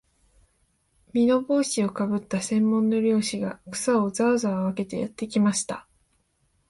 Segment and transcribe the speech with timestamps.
[1.13, 5.87] 簔帽子をかぶった専門の猟師が、草をざわざわ分けてやってきました